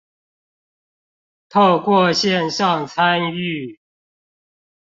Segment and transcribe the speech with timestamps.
[1.47, 3.79] 透過線上參與